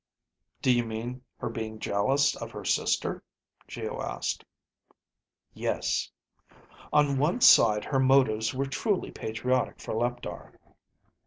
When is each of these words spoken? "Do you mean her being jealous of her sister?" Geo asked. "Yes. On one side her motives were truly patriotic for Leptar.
"Do 0.63 0.71
you 0.75 0.83
mean 0.83 1.21
her 1.37 1.47
being 1.47 1.77
jealous 1.77 2.35
of 2.35 2.49
her 2.49 2.65
sister?" 2.65 3.21
Geo 3.67 4.01
asked. 4.01 4.43
"Yes. 5.53 6.09
On 6.91 7.19
one 7.19 7.39
side 7.41 7.85
her 7.85 7.99
motives 7.99 8.51
were 8.51 8.65
truly 8.65 9.11
patriotic 9.11 9.79
for 9.79 9.93
Leptar. 9.93 10.57